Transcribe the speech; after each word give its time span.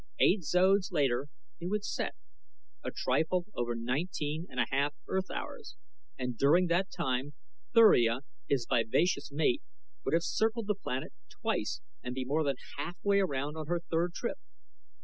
Eight 0.17 0.41
zodes 0.43 0.91
later 0.91 1.27
he 1.59 1.67
would 1.67 1.85
set 1.85 2.15
a 2.83 2.89
trifle 2.89 3.45
over 3.53 3.75
nineteen 3.75 4.47
and 4.49 4.59
a 4.59 4.65
half 4.71 4.95
Earth 5.07 5.29
hours 5.29 5.75
and 6.17 6.35
during 6.39 6.65
that 6.65 6.89
time 6.89 7.33
Thuria, 7.75 8.21
his 8.49 8.65
vivacious 8.67 9.31
mate, 9.31 9.61
would 10.03 10.15
have 10.15 10.23
circled 10.23 10.65
the 10.65 10.73
planet 10.73 11.13
twice 11.29 11.81
and 12.01 12.15
be 12.15 12.25
more 12.25 12.43
than 12.43 12.55
half 12.79 12.97
way 13.03 13.19
around 13.19 13.55
on 13.57 13.67
her 13.67 13.79
third 13.91 14.15
trip. 14.15 14.39